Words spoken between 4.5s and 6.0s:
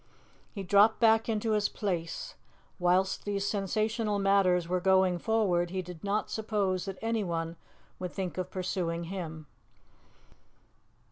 were going forward he